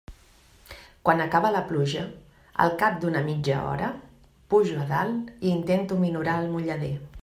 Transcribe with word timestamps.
Quan 1.09 1.19
acaba 1.25 1.51
la 1.55 1.61
pluja, 1.67 2.01
al 2.65 2.73
cap 2.85 2.97
d'una 3.05 3.23
mitja 3.29 3.61
hora, 3.75 3.93
pujo 4.55 4.83
a 4.87 4.91
dalt 4.97 5.33
i 5.49 5.57
intento 5.59 6.05
minorar 6.07 6.39
el 6.45 6.55
mullader. 6.57 6.95